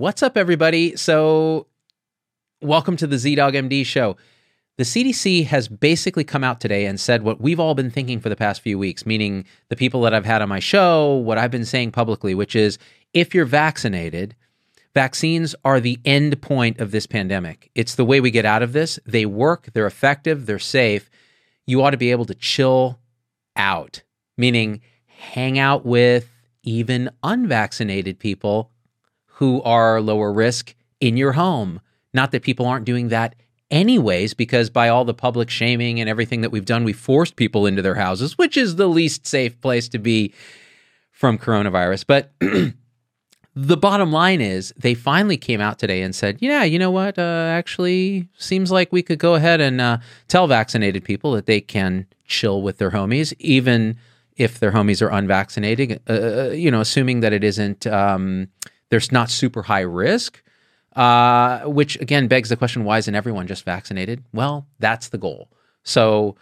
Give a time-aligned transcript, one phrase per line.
[0.00, 0.96] What's up, everybody?
[0.96, 1.66] So,
[2.62, 4.16] welcome to the ZDogg MD show.
[4.78, 8.30] The CDC has basically come out today and said what we've all been thinking for
[8.30, 11.50] the past few weeks, meaning the people that I've had on my show, what I've
[11.50, 12.78] been saying publicly, which is
[13.12, 14.34] if you're vaccinated,
[14.94, 17.70] vaccines are the end point of this pandemic.
[17.74, 18.98] It's the way we get out of this.
[19.04, 21.10] They work, they're effective, they're safe.
[21.66, 22.98] You ought to be able to chill
[23.54, 24.02] out,
[24.38, 26.26] meaning hang out with
[26.62, 28.70] even unvaccinated people
[29.40, 31.80] who are lower risk in your home.
[32.12, 33.34] Not that people aren't doing that
[33.70, 37.64] anyways, because by all the public shaming and everything that we've done, we forced people
[37.64, 40.34] into their houses, which is the least safe place to be
[41.10, 42.04] from coronavirus.
[42.06, 42.32] But
[43.54, 47.18] the bottom line is they finally came out today and said, yeah, you know what?
[47.18, 51.62] Uh, actually, seems like we could go ahead and uh, tell vaccinated people that they
[51.62, 53.96] can chill with their homies, even
[54.36, 57.86] if their homies are unvaccinated, uh, uh you know, assuming that it isn't.
[57.86, 58.48] Um,
[58.90, 60.42] there's not super high risk,
[60.96, 64.22] uh, which again begs the question why isn't everyone just vaccinated?
[64.32, 65.48] Well, that's the goal.
[65.82, 66.36] So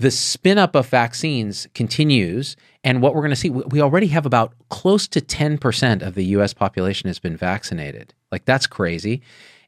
[0.00, 2.56] the spin up of vaccines continues.
[2.82, 6.24] And what we're going to see, we already have about close to 10% of the
[6.36, 8.14] US population has been vaccinated.
[8.32, 9.20] Like, that's crazy.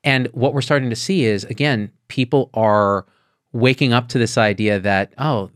[0.02, 3.04] And what we're starting to see is, again, people are
[3.52, 5.50] waking up to this idea that, oh,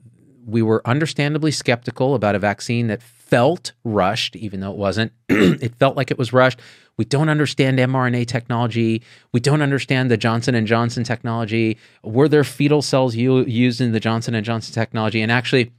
[0.44, 5.12] we were understandably skeptical about a vaccine that felt rushed, even though it wasn't.
[5.28, 6.60] it felt like it was rushed.
[6.96, 9.02] We don't understand mRNA technology.
[9.32, 11.76] We don't understand the Johnson and Johnson technology.
[12.02, 15.20] Were there fetal cells u- used in the Johnson and Johnson technology?
[15.20, 15.72] And actually,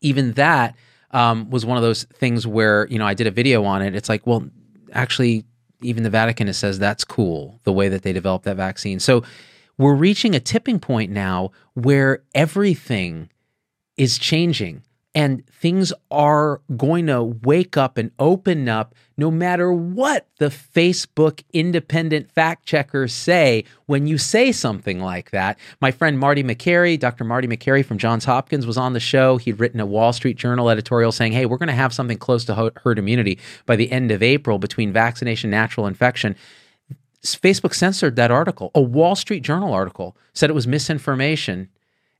[0.00, 0.76] even that
[1.12, 3.94] um, was one of those things where you know I did a video on it.
[3.94, 4.44] It's like, well,
[4.92, 5.44] actually,
[5.80, 9.00] even the Vatican says that's cool the way that they developed that vaccine.
[9.00, 9.22] So
[9.78, 13.30] we're reaching a tipping point now where everything
[13.96, 14.82] is changing
[15.14, 21.42] and things are going to wake up and open up no matter what the Facebook
[21.52, 25.56] independent fact checkers say when you say something like that.
[25.80, 27.22] My friend Marty Makary, Dr.
[27.22, 29.36] Marty Makary from Johns Hopkins, was on the show.
[29.36, 32.44] He'd written a Wall Street Journal editorial saying, hey, we're going to have something close
[32.46, 36.34] to herd immunity by the end of April between vaccination, natural infection.
[37.22, 38.72] Facebook censored that article.
[38.74, 41.68] A Wall Street Journal article said it was misinformation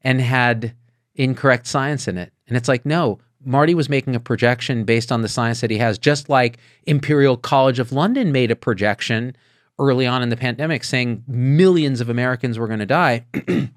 [0.03, 0.75] and had
[1.17, 2.33] incorrect science in it.
[2.47, 5.79] And it's like, no, Marty was making a projection based on the science that he
[5.79, 9.37] has, just like Imperial College of London made a projection
[9.79, 13.25] early on in the pandemic saying millions of Americans were going to die.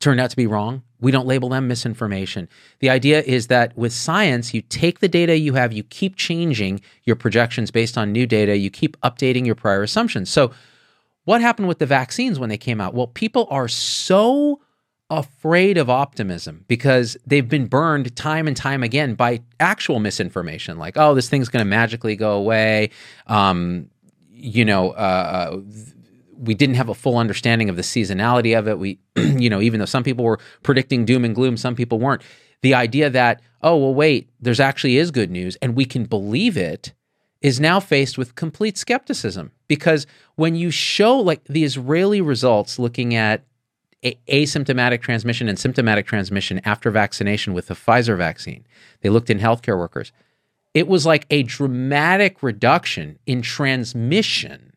[0.00, 0.82] Turned out to be wrong.
[1.00, 2.48] We don't label them misinformation.
[2.80, 6.80] The idea is that with science, you take the data you have, you keep changing
[7.04, 10.30] your projections based on new data, you keep updating your prior assumptions.
[10.30, 10.50] So,
[11.24, 12.92] what happened with the vaccines when they came out?
[12.92, 14.60] Well, people are so
[15.10, 20.96] afraid of optimism because they've been burned time and time again by actual misinformation like
[20.96, 22.90] oh this thing's going to magically go away.
[23.26, 23.90] Um,
[24.30, 24.92] you know uh,
[25.54, 25.60] uh
[26.36, 28.78] we didn't have a full understanding of the seasonality of it.
[28.78, 32.22] We you know even though some people were predicting doom and gloom some people weren't.
[32.62, 36.56] The idea that oh well wait there's actually is good news and we can believe
[36.56, 36.94] it
[37.42, 40.06] is now faced with complete skepticism because
[40.36, 43.44] when you show like the Israeli results looking at
[44.28, 48.66] asymptomatic transmission and symptomatic transmission after vaccination with the Pfizer vaccine.
[49.00, 50.12] They looked in healthcare workers.
[50.74, 54.72] It was like a dramatic reduction in transmission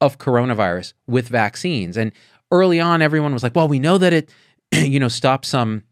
[0.00, 1.96] of coronavirus with vaccines.
[1.96, 2.12] And
[2.50, 4.30] early on, everyone was like, well, we know that it,
[4.72, 5.84] you know, stops some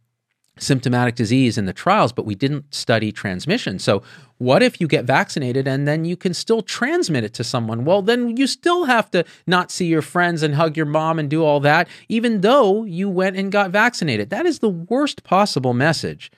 [0.60, 3.78] symptomatic disease in the trials, but we didn't study transmission.
[3.78, 4.02] So,
[4.38, 7.84] what if you get vaccinated and then you can still transmit it to someone?
[7.84, 11.28] Well, then you still have to not see your friends and hug your mom and
[11.28, 14.30] do all that, even though you went and got vaccinated.
[14.30, 16.30] That is the worst possible message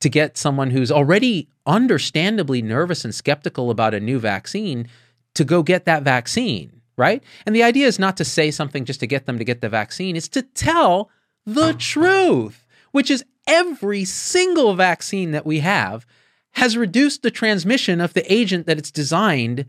[0.00, 4.88] to get someone who's already understandably nervous and skeptical about a new vaccine
[5.34, 7.22] to go get that vaccine, right?
[7.46, 9.68] And the idea is not to say something just to get them to get the
[9.68, 11.10] vaccine, it's to tell
[11.46, 16.06] the truth, which is every single vaccine that we have
[16.52, 19.66] has reduced the transmission of the agent that it's designed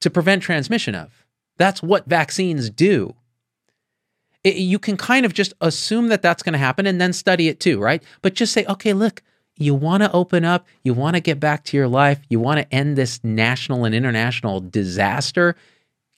[0.00, 1.24] to prevent transmission of.
[1.56, 3.14] That's what vaccines do.
[4.42, 7.48] It, you can kind of just assume that that's going to happen and then study
[7.48, 8.02] it too, right?
[8.22, 9.22] But just say, okay, look,
[9.56, 12.60] you want to open up, you want to get back to your life, you want
[12.60, 15.54] to end this national and international disaster,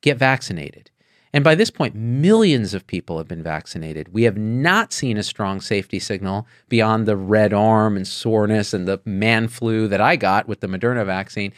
[0.01, 0.92] get vaccinated.
[1.35, 4.13] And by this point, millions of people have been vaccinated.
[4.13, 8.87] We have not seen a strong safety signal beyond the red arm and soreness and
[8.87, 11.53] the man flu that I got with the Moderna vaccine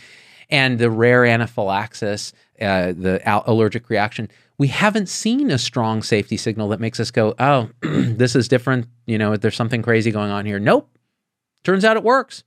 [0.49, 4.29] and the rare anaphylaxis, uh, the allergic reaction.
[4.59, 8.87] We haven't seen a strong safety signal that makes us go, oh, this is different.
[9.07, 10.61] You know, there's something crazy going on here.
[10.61, 10.89] Nope.
[11.65, 12.45] Turns out it works.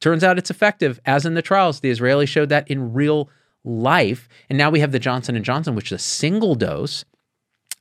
[0.00, 1.80] Turns out it's effective, as in the trials.
[1.80, 3.28] The Israelis showed that in real
[3.64, 4.28] life.
[4.48, 7.04] And now we have the Johnson and Johnson, which is a single dose.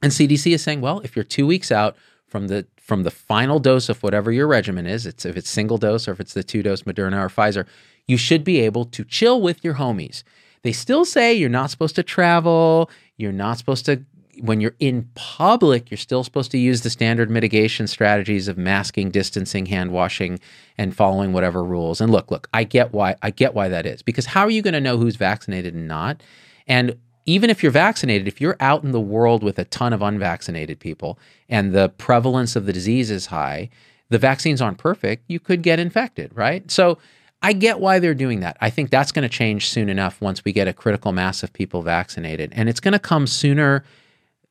[0.01, 1.95] And CDC is saying, well, if you're two weeks out
[2.27, 5.77] from the from the final dose of whatever your regimen is, it's if it's single
[5.77, 7.65] dose or if it's the two dose Moderna or Pfizer,
[8.07, 10.23] you should be able to chill with your homies.
[10.63, 14.03] They still say you're not supposed to travel, you're not supposed to
[14.39, 19.11] when you're in public, you're still supposed to use the standard mitigation strategies of masking,
[19.11, 20.39] distancing, hand washing,
[20.77, 22.01] and following whatever rules.
[22.01, 24.01] And look, look, I get why I get why that is.
[24.01, 26.21] Because how are you going to know who's vaccinated and not?
[26.67, 30.01] And even if you're vaccinated, if you're out in the world with a ton of
[30.01, 31.19] unvaccinated people
[31.49, 33.69] and the prevalence of the disease is high,
[34.09, 36.69] the vaccines aren't perfect, you could get infected, right?
[36.71, 36.97] So
[37.41, 38.57] I get why they're doing that.
[38.61, 41.53] I think that's going to change soon enough once we get a critical mass of
[41.53, 42.51] people vaccinated.
[42.53, 43.83] And it's going to come sooner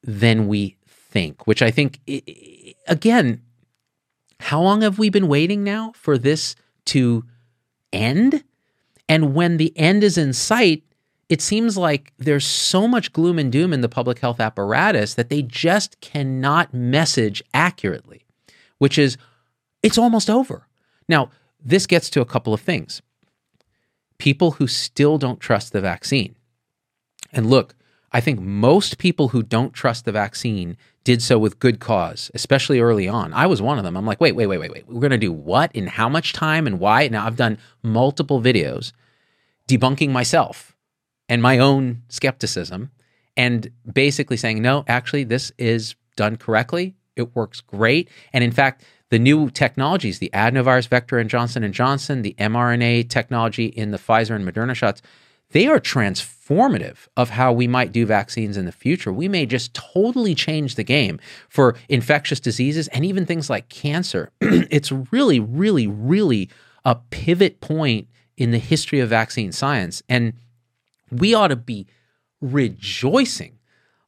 [0.02, 2.00] than we think, which I think,
[2.86, 3.42] again,
[4.40, 6.56] how long have we been waiting now for this
[6.86, 7.24] to
[7.92, 8.42] end?
[9.08, 10.84] And when the end is in sight,
[11.28, 15.28] it seems like there's so much gloom and doom in the public health apparatus that
[15.28, 18.24] they just cannot message accurately,
[18.78, 19.16] which is
[19.82, 20.66] it's almost over.
[21.08, 21.30] Now,
[21.62, 23.02] this gets to a couple of things.
[24.18, 26.36] People who still don't trust the vaccine.
[27.32, 27.74] And look,
[28.12, 32.80] I think most people who don't trust the vaccine did so with good cause, especially
[32.80, 33.32] early on.
[33.32, 33.96] I was one of them.
[33.96, 34.88] I'm like, wait, wait, wait, wait, wait.
[34.88, 37.08] We're going to do what in how much time and why?
[37.08, 38.92] Now, I've done multiple videos
[39.68, 40.76] debunking myself
[41.28, 42.90] and my own skepticism
[43.36, 46.96] and basically saying, no, actually, this is done correctly.
[47.16, 48.10] It works great.
[48.32, 53.08] And in fact, the new technologies, the adenovirus vector in Johnson and Johnson, the mRNA
[53.08, 55.02] technology in the Pfizer and Moderna shots,
[55.52, 59.12] they are transformative of how we might do vaccines in the future.
[59.12, 61.18] We may just totally change the game
[61.48, 64.30] for infectious diseases and even things like cancer.
[64.40, 66.50] it's really, really, really
[66.84, 70.02] a pivot point in the history of vaccine science.
[70.08, 70.34] And
[71.10, 71.86] we ought to be
[72.40, 73.58] rejoicing.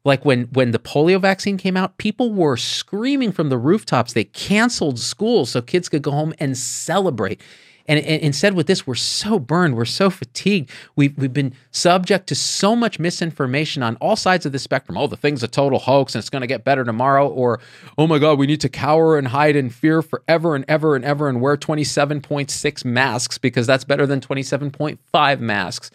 [0.04, 4.12] Like when when the polio vaccine came out, people were screaming from the rooftops.
[4.12, 7.40] They canceled schools so kids could go home and celebrate.
[7.88, 10.70] And, and, instead, with this, we're so burned, we're so fatigued.
[10.96, 14.96] We've, we've been subject to so much misinformation on all sides of the spectrum.
[14.96, 17.28] Oh, the thing's a total hoax and it's going to get better tomorrow.
[17.28, 17.60] Or,
[17.98, 21.04] oh my God, we need to cower and hide in fear forever and ever and
[21.04, 25.90] ever and wear 27.6 masks because that's better than 27.5 masks.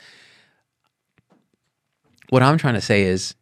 [2.29, 3.35] What I'm trying to say is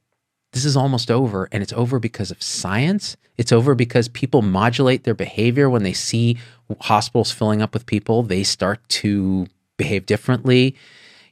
[0.55, 3.17] this is almost over, and it's over because of science.
[3.37, 6.37] It's over because people modulate their behavior when they see
[6.81, 8.23] hospitals filling up with people.
[8.23, 9.47] They start to
[9.77, 10.75] behave differently.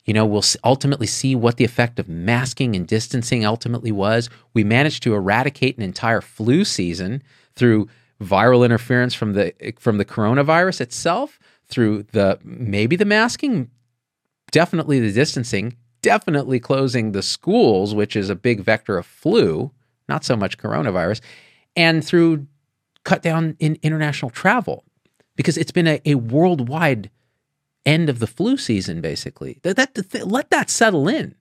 [0.05, 4.29] You know, we'll ultimately see what the effect of masking and distancing ultimately was.
[4.53, 7.23] We managed to eradicate an entire flu season
[7.55, 7.87] through
[8.21, 13.69] viral interference from the from the coronavirus itself, through the maybe the masking,
[14.51, 19.71] definitely the distancing, definitely closing the schools, which is a big vector of flu,
[20.09, 21.21] not so much coronavirus,
[21.75, 22.45] and through
[23.05, 24.83] cut down in international travel
[25.35, 27.09] because it's been a, a worldwide
[27.85, 29.59] end of the flu season, basically.
[29.63, 31.35] That, that, let that settle in.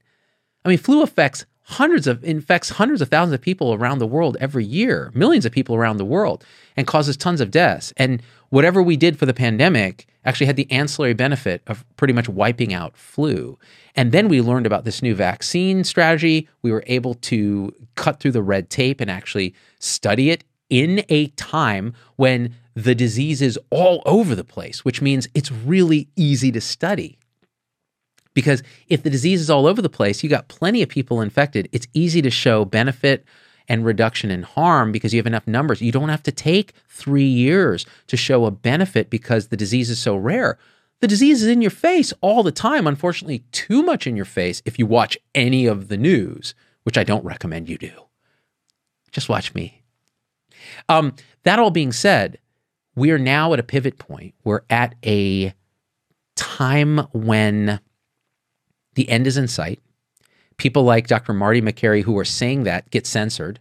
[0.64, 4.36] I mean, flu affects hundreds of infects hundreds of thousands of people around the world
[4.40, 6.44] every year, millions of people around the world,
[6.76, 7.92] and causes tons of deaths.
[7.96, 12.28] And whatever we did for the pandemic actually had the ancillary benefit of pretty much
[12.28, 13.58] wiping out flu.
[13.94, 16.48] And then we learned about this new vaccine strategy.
[16.62, 21.28] We were able to cut through the red tape and actually study it in a
[21.28, 26.60] time when the disease is all over the place, which means it's really easy to
[26.60, 27.18] study.
[28.34, 31.68] Because if the disease is all over the place, you got plenty of people infected.
[31.72, 33.24] It's easy to show benefit
[33.68, 35.82] and reduction in harm because you have enough numbers.
[35.82, 39.98] You don't have to take three years to show a benefit because the disease is
[39.98, 40.58] so rare.
[41.00, 44.62] The disease is in your face all the time, unfortunately, too much in your face
[44.64, 47.90] if you watch any of the news, which I don't recommend you do.
[49.10, 49.82] Just watch me.
[50.88, 52.38] Um, that all being said,
[52.94, 54.34] we are now at a pivot point.
[54.44, 55.54] We're at a
[56.36, 57.80] time when
[58.94, 59.80] the end is in sight.
[60.56, 61.32] People like Dr.
[61.32, 63.60] Marty Makary, who are saying that, get censored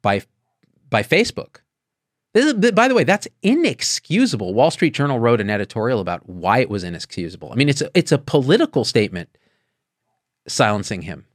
[0.00, 0.22] by
[0.88, 1.56] by Facebook.
[2.34, 4.54] Is, by the way, that's inexcusable.
[4.54, 7.52] Wall Street Journal wrote an editorial about why it was inexcusable.
[7.52, 9.28] I mean, it's a, it's a political statement
[10.48, 11.26] silencing him.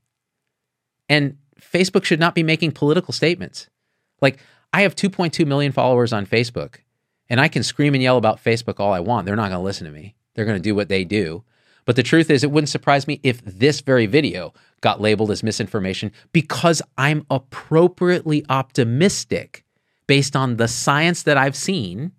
[1.07, 3.69] And Facebook should not be making political statements.
[4.21, 4.39] Like,
[4.73, 6.77] I have 2.2 million followers on Facebook,
[7.29, 9.25] and I can scream and yell about Facebook all I want.
[9.25, 10.15] They're not going to listen to me.
[10.33, 11.43] They're going to do what they do.
[11.85, 15.41] But the truth is, it wouldn't surprise me if this very video got labeled as
[15.41, 19.63] misinformation because I'm appropriately optimistic
[20.05, 22.11] based on the science that I've seen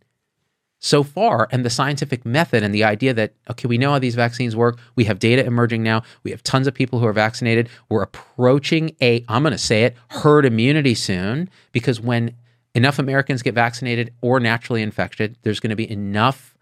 [0.80, 4.14] so far and the scientific method and the idea that okay we know how these
[4.14, 7.68] vaccines work we have data emerging now we have tons of people who are vaccinated
[7.88, 12.32] we're approaching a i'm going to say it herd immunity soon because when
[12.78, 16.54] enough americans get vaccinated or naturally infected there's going to be enough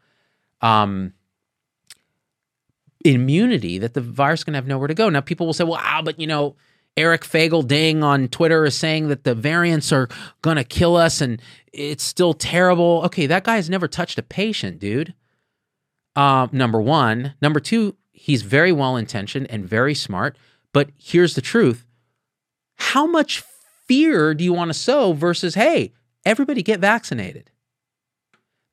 [0.63, 1.13] um,
[3.05, 5.65] immunity that the virus is going to have nowhere to go now people will say
[5.65, 6.57] well ah, but you know
[6.97, 10.09] Eric Feigl-Ding on Twitter is saying that the variants are
[10.41, 11.43] going to kill us and
[11.73, 13.03] it's still terrible.
[13.05, 15.13] Okay, that guy has never touched a patient, dude.
[16.15, 17.35] Uh, number one.
[17.43, 20.39] Number two, he's very well intentioned and very smart.
[20.73, 21.85] But here's the truth
[22.77, 23.43] how much
[23.87, 25.93] fear do you want to sow versus, hey,
[26.27, 27.51] everybody get vaccinated?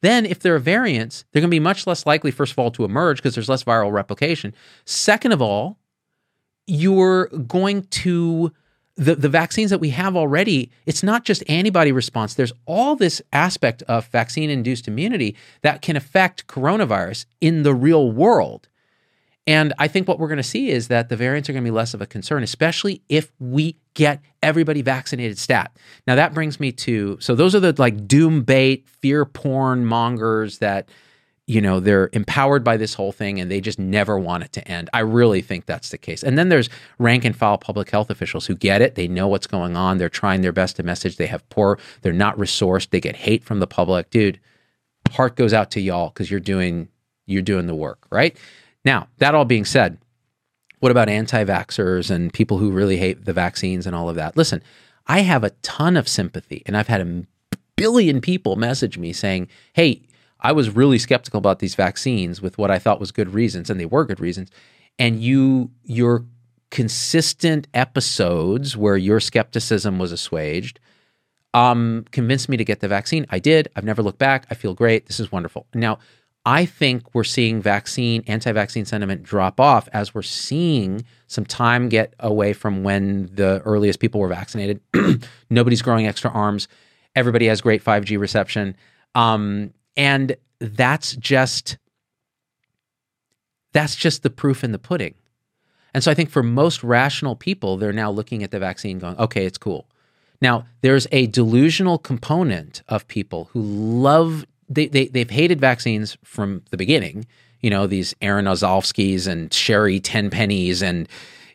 [0.02, 2.72] Then, if there are variants, they're going to be much less likely, first of all,
[2.72, 4.54] to emerge because there's less viral replication.
[4.84, 5.78] Second of all,
[6.68, 8.52] you're going to
[8.96, 12.34] the, the vaccines that we have already, it's not just antibody response.
[12.34, 18.12] There's all this aspect of vaccine induced immunity that can affect coronavirus in the real
[18.12, 18.68] world.
[19.46, 21.68] And I think what we're going to see is that the variants are going to
[21.68, 25.76] be less of a concern, especially if we get everybody vaccinated stat.
[26.08, 30.60] Now that brings me to so those are the like doom bait, fear porn mongers
[30.60, 30.88] that
[31.46, 34.66] you know they're empowered by this whole thing and they just never want it to
[34.66, 34.90] end.
[34.94, 36.24] I really think that's the case.
[36.24, 36.70] And then there's
[37.00, 38.96] rank and file public health officials who get it.
[38.96, 39.98] They know what's going on.
[39.98, 41.18] They're trying their best to message.
[41.18, 42.92] They have poor they're not resourced.
[42.92, 44.10] They get hate from the public.
[44.10, 44.40] Dude
[45.12, 46.88] heart goes out to y'all because you're doing
[47.26, 48.38] you're doing the work right
[48.86, 49.98] now that all being said
[50.80, 54.62] what about anti-vaxxers and people who really hate the vaccines and all of that listen
[55.08, 57.24] i have a ton of sympathy and i've had a
[57.76, 60.02] billion people message me saying hey
[60.44, 63.80] I was really skeptical about these vaccines with what I thought was good reasons, and
[63.80, 64.52] they were good reasons.
[65.00, 66.26] And you, your
[66.70, 70.80] consistent episodes where your skepticism was assuaged,
[71.54, 73.26] um, convinced me to get the vaccine.
[73.30, 73.70] I did.
[73.76, 74.46] I've never looked back.
[74.52, 75.06] I feel great.
[75.06, 75.66] This is wonderful.
[75.74, 76.00] Now,
[76.46, 81.90] I think we're seeing vaccine, anti vaccine sentiment drop off as we're seeing some time
[81.90, 84.82] get away from when the earliest people were vaccinated.
[85.50, 86.68] Nobody's growing extra arms.
[87.16, 88.76] Everybody has great 5G reception.
[89.16, 91.78] Um, and that's just
[93.74, 95.16] that's just the proof in the pudding.
[95.94, 99.18] And so I think for most rational people, they're now looking at the vaccine going,
[99.18, 99.88] okay, it's cool.
[100.42, 106.64] Now, there's a delusional component of people who love, they, they, they've hated vaccines from
[106.70, 107.26] the beginning.
[107.62, 111.08] You know, these Erin Ozolskis and Sherri Tenpennies and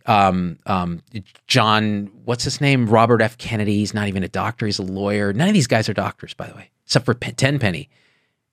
[0.06, 1.02] um, um,
[1.48, 2.86] John, what's his name?
[2.88, 3.36] Robert F.
[3.36, 3.76] Kennedy.
[3.76, 5.32] He's not even a doctor, he's a lawyer.
[5.32, 7.90] None of these guys are doctors, by the way, except for Tenpenny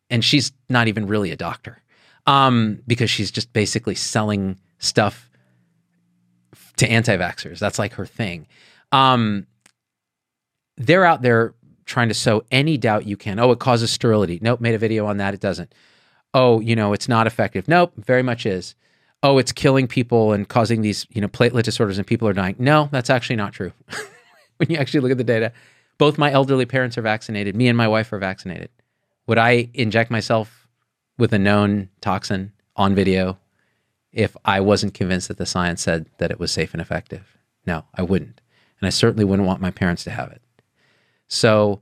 [0.09, 1.81] and she's not even really a doctor
[2.25, 5.29] um, because she's just basically selling stuff
[6.77, 7.59] to anti-vaxxers.
[7.59, 8.47] That's like her thing.
[8.91, 9.47] Um,
[10.77, 11.53] they're out there
[11.85, 13.39] trying to sow any doubt you can.
[13.39, 14.39] Oh, it causes sterility.
[14.41, 15.33] Nope, made a video on that.
[15.33, 15.73] It doesn't.
[16.33, 17.67] Oh, you know, it's not effective.
[17.67, 18.75] Nope, very much is.
[19.23, 22.55] Oh, it's killing people and causing these, you know, platelet disorders and people are dying.
[22.59, 23.71] No, that's actually not true.
[24.57, 25.51] when you actually look at the data,
[25.97, 27.55] both my elderly parents are vaccinated.
[27.55, 28.69] Me and my wife are vaccinated.
[29.27, 30.67] Would I inject myself
[31.17, 33.37] with a known toxin on video
[34.11, 37.37] if I wasn't convinced that the science said that it was safe and effective?
[37.65, 38.41] No, I wouldn't.
[38.79, 40.41] And I certainly wouldn't want my parents to have it.
[41.27, 41.81] So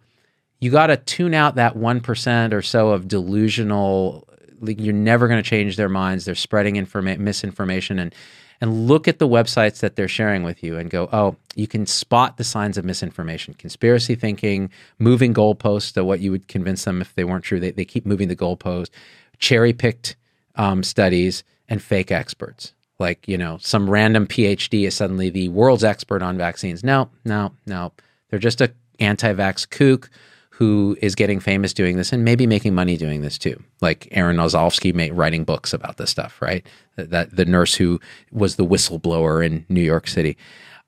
[0.60, 4.28] you got to tune out that 1% or so of delusional
[4.66, 6.26] you're never going to change their minds.
[6.26, 8.16] They're spreading informa- misinformation and
[8.62, 11.86] and look at the websites that they're sharing with you and go, oh, you can
[11.86, 14.70] spot the signs of misinformation, conspiracy thinking,
[15.00, 17.60] moving goalposts to what you would convince them if they weren't true.
[17.60, 18.90] They, they keep moving the goalpost,
[19.38, 20.16] cherry picked
[20.56, 22.74] um, studies, and fake experts.
[23.00, 26.86] Like, you know, some random PhD is suddenly the world's expert on vaccines.
[26.86, 27.92] No, no, no.
[28.30, 30.10] They're just a anti vax kook
[30.50, 33.62] who is getting famous doing this and maybe making money doing this too.
[33.82, 36.64] Like Erin Ozolsky writing books about this stuff, right?
[36.96, 38.00] That the nurse who
[38.32, 40.38] was the whistleblower in New York City.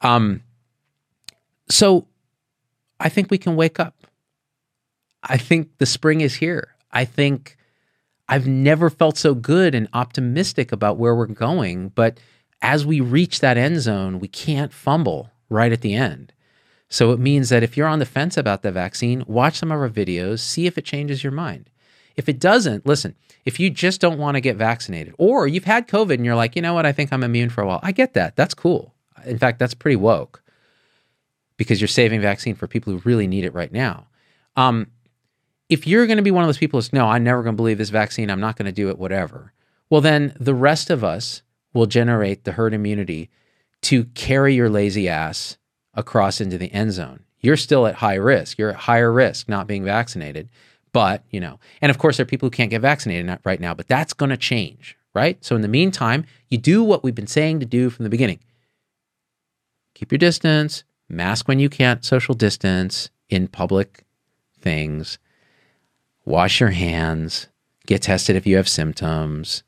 [0.02, 0.44] Um,
[1.68, 2.08] so
[3.00, 3.96] I think we can wake up.
[5.24, 6.76] I think the spring is here.
[6.92, 7.58] I think
[8.30, 11.90] I've never felt so good and optimistic about where we're going.
[11.90, 12.20] But
[12.62, 16.34] as we reach that end zone, we can't fumble right at the end.
[16.90, 19.80] So it means that if you're on the fence about the vaccine, watch some of
[19.80, 21.70] our videos, see if it changes your mind.
[22.16, 25.88] If it doesn't, listen, if you just don't want to get vaccinated or you've had
[25.88, 27.92] COVID and you're like, you know what, I think I'm immune for a while, I
[27.92, 28.36] get that.
[28.36, 28.94] That's cool.
[29.26, 30.42] In fact, that's pretty woke
[31.58, 34.08] because you're saving vaccine for people who really need it right now.
[34.56, 34.88] Um,
[35.68, 37.58] if you're going to be one of those people who's, no, I'm never going to
[37.58, 39.54] believe this vaccine, I'm not going to do it, whatever,
[39.90, 41.42] well, then the rest of us
[41.74, 43.30] will generate the herd immunity
[43.82, 45.58] to carry your lazy ass
[45.96, 47.22] across into the end zone.
[47.42, 48.58] You're still at high risk.
[48.58, 50.50] You're at higher risk not being vaccinated,
[50.96, 53.74] But, you know, and of course, there are people who can't get vaccinated right now,
[53.74, 55.44] but that's going to change, right?
[55.44, 58.40] So, in the meantime, you do what we've been saying to do from the beginning
[59.94, 64.06] keep your distance, mask when you can't social distance in public
[64.62, 65.20] things,
[66.24, 67.48] wash your hands,
[67.88, 69.64] get tested if you have symptoms,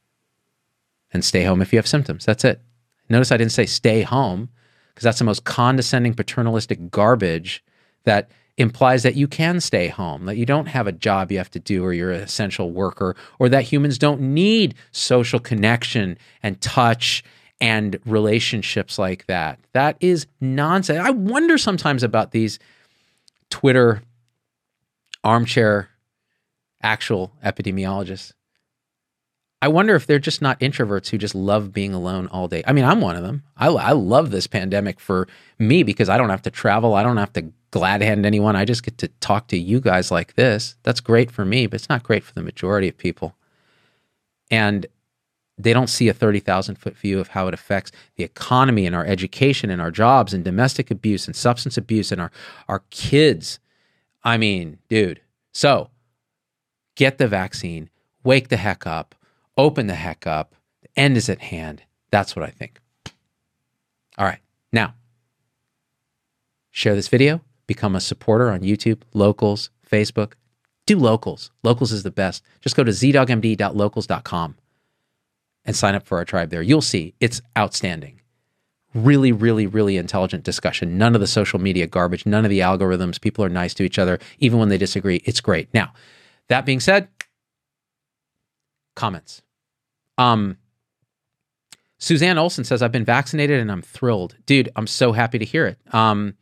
[1.11, 2.23] and stay home if you have symptoms.
[2.25, 2.61] That's it.
[3.09, 4.47] Notice I didn't say stay home
[4.97, 7.63] because that's the most condescending, paternalistic garbage
[8.05, 11.51] that implies that you can stay home, that you don't have a job you have
[11.51, 16.59] to do or you're an essential worker, or that humans don't need social connection and
[16.61, 17.23] touch
[17.61, 19.59] and relationships like that.
[19.73, 20.97] That is nonsense.
[20.97, 22.57] I wonder sometimes about these
[23.51, 24.01] Twitter
[25.23, 25.89] armchair
[26.81, 28.33] actual epidemiologists.
[29.61, 32.63] I wonder if they're just not introverts who just love being alone all day.
[32.67, 33.43] I mean, I'm one of them.
[33.57, 36.93] I, I love this pandemic for me because I don't have to travel.
[36.93, 38.55] I don't have to glad hand anyone.
[38.55, 40.75] I just get to talk to you guys like this.
[40.83, 43.35] That's great for me, but it's not great for the majority of people.
[44.51, 44.85] And
[45.57, 49.05] they don't see a 30,000 foot view of how it affects the economy and our
[49.05, 52.31] education and our jobs and domestic abuse and substance abuse and our,
[52.67, 53.59] our kids.
[54.23, 55.21] I mean, dude.
[55.51, 55.89] So
[56.95, 57.89] get the vaccine,
[58.23, 59.15] wake the heck up,
[59.57, 60.55] open the heck up.
[60.81, 61.83] The end is at hand.
[62.11, 62.79] That's what I think.
[64.17, 64.39] All right.
[64.71, 64.95] Now,
[66.71, 70.33] share this video, become a supporter on YouTube, Locals, Facebook.
[70.85, 71.51] Do Locals.
[71.63, 72.43] Locals is the best.
[72.61, 74.55] Just go to zdoggmd.locals.com
[75.65, 76.61] and sign up for our tribe there.
[76.61, 78.21] You'll see it's outstanding.
[78.93, 80.97] Really, really, really intelligent discussion.
[80.97, 83.19] None of the social media garbage, none of the algorithms.
[83.19, 85.17] People are nice to each other, even when they disagree.
[85.25, 85.71] It's great.
[85.73, 85.93] Now,
[86.47, 87.09] that being said,
[88.95, 89.41] comments.
[90.17, 90.57] Um,
[91.97, 94.35] Suzanne Olson says, I've been vaccinated and I'm thrilled.
[94.45, 95.79] Dude, I'm so happy to hear it.
[95.93, 96.35] Um,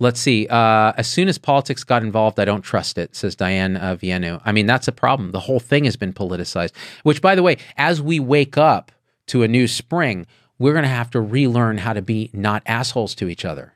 [0.00, 0.46] Let's see.
[0.46, 4.40] Uh, as soon as politics got involved, I don't trust it, says Diane uh, Vienu.
[4.44, 5.32] I mean, that's a problem.
[5.32, 6.72] The whole thing has been politicized,
[7.02, 8.92] which, by the way, as we wake up
[9.26, 10.26] to a new spring,
[10.58, 13.74] we're going to have to relearn how to be not assholes to each other.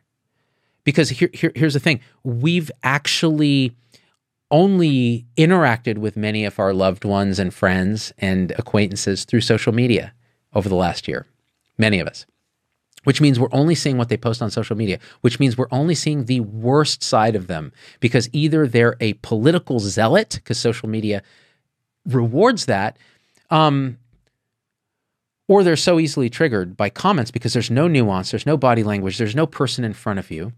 [0.85, 3.75] Because here, here, here's the thing we've actually
[4.53, 10.12] only interacted with many of our loved ones and friends and acquaintances through social media
[10.55, 11.27] over the last year.
[11.79, 12.27] Many of us
[13.05, 15.95] which means we're only seeing what they post on social media, which means we're only
[15.95, 21.23] seeing the worst side of them because either they're a political zealot, because social media
[22.07, 22.97] rewards that,
[23.51, 23.99] um,
[25.49, 29.19] or they're so easily triggered by comments because there's no nuance, there's no body language,
[29.19, 30.53] there's no person in front of you,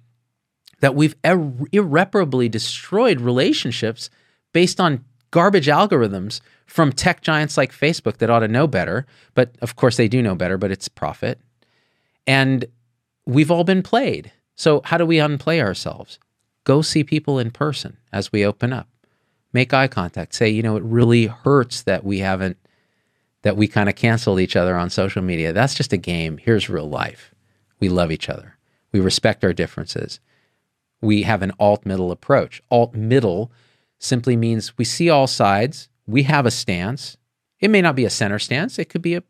[0.80, 4.10] that we've ir- irreparably destroyed relationships
[4.52, 9.06] based on garbage algorithms from tech giants like Facebook that ought to know better.
[9.34, 11.40] But of course, they do know better, but it's profit
[12.26, 12.64] and
[13.26, 14.32] we've all been played.
[14.56, 16.18] So, how do we unplay ourselves?
[16.64, 18.88] Go see people in person as we open up.
[19.52, 20.34] Make eye contact.
[20.34, 22.56] Say, you know, it really hurts that we haven't,
[23.42, 25.52] that we kind of canceled each other on social media.
[25.52, 26.38] That's just a game.
[26.38, 27.34] Here's real life.
[27.80, 28.56] We love each other.
[28.92, 30.20] We respect our differences.
[31.04, 32.62] We have an alt middle approach.
[32.70, 33.52] Alt middle
[33.98, 35.90] simply means we see all sides.
[36.06, 37.18] We have a stance.
[37.60, 39.22] It may not be a center stance, it could be a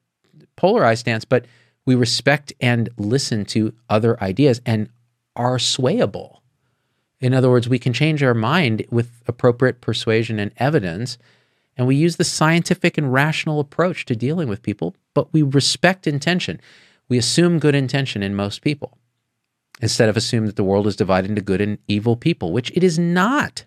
[0.55, 1.47] polarized stance, but
[1.85, 4.89] we respect and listen to other ideas and
[5.35, 6.39] are swayable.
[7.21, 11.19] In other words, we can change our mind with appropriate persuasion and evidence.
[11.77, 16.07] And we use the scientific and rational approach to dealing with people, but we respect
[16.07, 16.61] intention.
[17.09, 18.97] We assume good intention in most people
[19.81, 22.85] instead of assume that the world is divided into good and evil people, which it
[22.85, 23.65] is not.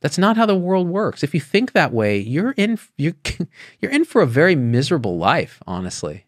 [0.00, 1.22] That's not how the world works.
[1.22, 3.14] If you think that way, you're in you're,
[3.80, 6.26] you're in for a very miserable life, honestly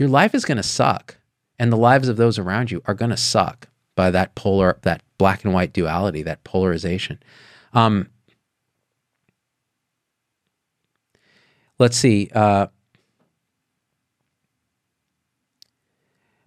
[0.00, 1.18] your life is going to suck
[1.58, 5.02] and the lives of those around you are going to suck by that polar that
[5.18, 7.22] black and white duality that polarization
[7.74, 8.08] um,
[11.78, 12.66] let's see uh,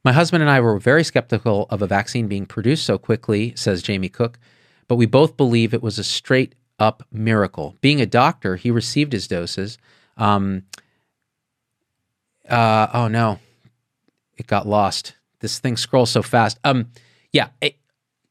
[0.03, 3.81] my husband and i were very skeptical of a vaccine being produced so quickly says
[3.81, 4.39] jamie cook
[4.87, 9.13] but we both believe it was a straight up miracle being a doctor he received
[9.13, 9.77] his doses
[10.17, 10.63] um,
[12.47, 13.39] uh, oh no,
[14.37, 15.15] it got lost.
[15.39, 16.59] This thing scrolls so fast.
[16.63, 16.89] Um,
[17.31, 17.75] yeah, it,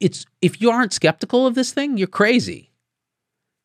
[0.01, 2.71] it's if you aren't skeptical of this thing, you're crazy.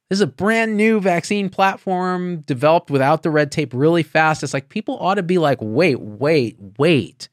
[0.10, 4.42] This is a brand new vaccine platform developed without the red tape really fast.
[4.42, 7.28] It's like people ought to be like, wait, wait, wait.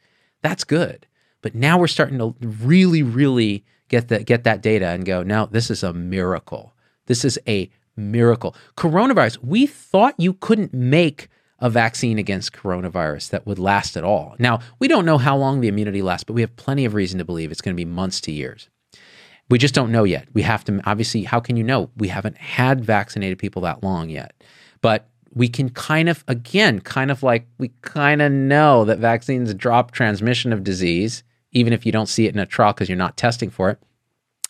[0.45, 1.07] That's good.
[1.41, 5.47] But now we're starting to really, really get that get that data and go, now
[5.47, 6.75] this is a miracle.
[7.07, 8.55] This is a miracle.
[8.77, 11.29] Coronavirus, we thought you couldn't make
[11.61, 14.37] a vaccine against coronavirus that would last at all.
[14.39, 17.19] Now, we don't know how long the immunity lasts, but we have plenty of reason
[17.19, 18.69] to believe it's going to be months to years.
[19.49, 20.29] We just don't know yet.
[20.35, 21.91] We have to, obviously, how can you know?
[21.97, 24.35] We haven't had vaccinated people that long yet.
[24.83, 29.53] But we can kind of, again, kind of like we kind of know that vaccines
[29.55, 32.97] drop transmission of disease, even if you don't see it in a trial because you're
[32.97, 33.79] not testing for it.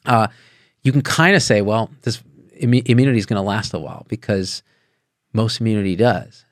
[0.04, 0.28] Uh,
[0.82, 2.22] you can kind of say, well, this
[2.56, 4.62] immunity is going to last a while because
[5.32, 6.44] most immunity does.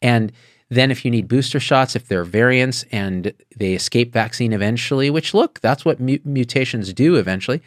[0.00, 0.32] And
[0.68, 5.10] then, if you need booster shots, if there are variants and they escape vaccine eventually,
[5.10, 7.62] which look, that's what mu- mutations do eventually,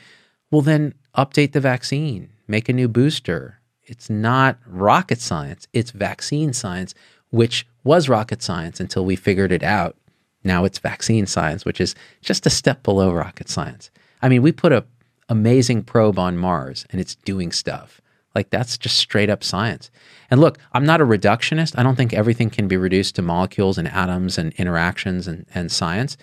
[0.52, 3.59] well, then update the vaccine, make a new booster.
[3.89, 6.93] It's not rocket science, it's vaccine science,
[7.32, 9.97] which was rocket science until we figured it out.
[10.43, 13.91] Now it's vaccine science, which is just a step below rocket science.
[14.21, 14.86] I mean, we put a
[15.28, 18.02] amazing probe on Mars and it's doing stuff.
[18.36, 19.89] Like that's just straight up science.
[20.30, 21.78] And look, I'm not a reductionist.
[21.78, 25.71] I don't think everything can be reduced to molecules and atoms and interactions and, and
[25.71, 26.17] science,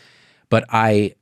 [0.49, 1.15] but I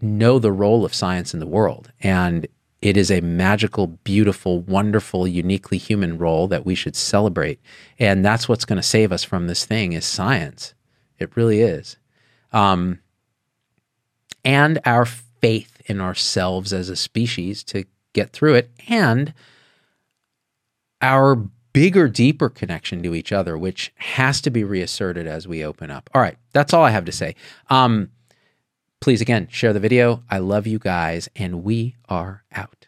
[0.00, 1.92] know the role of science in the world.
[2.00, 2.46] And
[2.82, 7.60] it is a magical, beautiful, wonderful, uniquely human role that we should celebrate.
[7.98, 10.74] And that's what's going to save us from this thing is science.
[11.18, 11.96] It really is.
[12.52, 13.00] Um,
[14.44, 18.70] and our faith in ourselves as a species to get through it.
[18.88, 19.34] And
[21.02, 21.36] our
[21.72, 26.08] bigger, deeper connection to each other, which has to be reasserted as we open up.
[26.14, 27.34] All right, that's all I have to say.
[27.68, 28.10] Um,
[29.00, 30.22] please, again, share the video.
[30.30, 32.86] I love you guys, and we are out.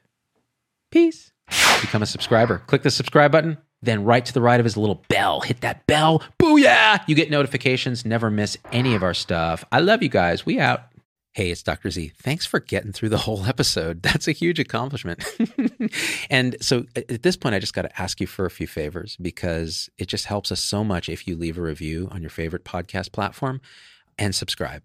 [0.91, 1.33] Peace.
[1.81, 2.63] Become a subscriber.
[2.67, 3.59] Click the subscribe button.
[3.83, 6.23] Then, right to the right of his little bell, hit that bell.
[6.39, 7.03] Booyah!
[7.09, 8.05] You get notifications.
[8.05, 9.65] Never miss any of our stuff.
[9.73, 10.47] I love you guys.
[10.47, 10.83] We out.
[11.35, 11.91] Hey, it's Dr.
[11.91, 12.13] Z.
[12.19, 14.03] Thanks for getting through the whole episode.
[14.03, 15.25] That's a huge accomplishment.
[16.31, 19.17] and so at this point, I just got to ask you for a few favors
[19.17, 22.65] because it just helps us so much if you leave a review on your favorite
[22.65, 23.63] podcast platform
[24.19, 24.85] and subscribe.